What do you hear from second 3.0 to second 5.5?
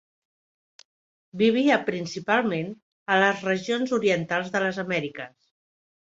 a les regions orientals de les Amèriques.